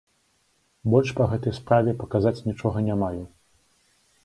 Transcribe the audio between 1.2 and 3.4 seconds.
гэтай справе паказаць нічога не маю.